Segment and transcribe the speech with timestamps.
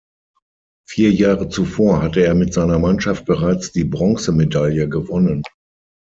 [0.89, 5.43] Vier Jahre zuvor hatte er mit seiner Mannschaft bereits die Bronzemedaille gewonnen.